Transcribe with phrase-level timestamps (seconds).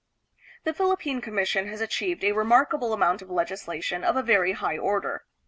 [0.63, 5.25] The Philippine Commission has achieved a remarkable amount of legislation of a very high order.